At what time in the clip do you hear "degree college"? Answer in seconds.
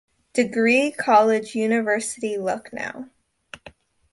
0.33-1.53